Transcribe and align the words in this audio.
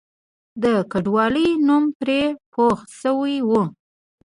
د 0.63 0.65
کنډوالې 0.91 1.47
نوم 1.67 1.83
پرې 1.99 2.21
پوخ 2.53 2.77
شوی 2.99 3.35
وو. 3.49 3.63